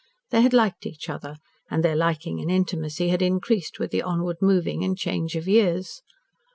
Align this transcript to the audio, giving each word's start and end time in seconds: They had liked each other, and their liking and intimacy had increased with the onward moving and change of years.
They 0.31 0.41
had 0.41 0.51
liked 0.51 0.87
each 0.87 1.09
other, 1.09 1.37
and 1.69 1.83
their 1.83 1.95
liking 1.95 2.41
and 2.41 2.49
intimacy 2.49 3.09
had 3.09 3.21
increased 3.21 3.77
with 3.77 3.91
the 3.91 4.01
onward 4.01 4.37
moving 4.41 4.83
and 4.83 4.97
change 4.97 5.35
of 5.35 5.47
years. 5.47 6.01